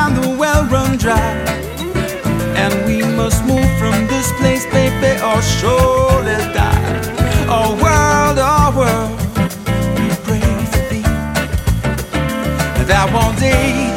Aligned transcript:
and 0.00 0.16
the 0.16 0.28
well 0.42 0.64
run 0.66 0.96
dry. 0.98 1.32
And 2.62 2.72
we 2.86 2.98
must 3.16 3.44
move 3.44 3.70
from 3.80 3.96
this 4.12 4.28
place, 4.38 4.64
baby, 4.66 5.12
or 5.28 5.40
surely 5.56 6.38
die. 6.58 6.84
Our 7.48 7.72
world, 7.84 8.38
our 8.38 8.70
world, 8.80 9.10
we 9.98 10.06
pray 10.26 10.46
for 10.72 10.84
thee. 10.90 11.06
That 12.90 13.08
one 13.12 13.36
day. 13.36 13.95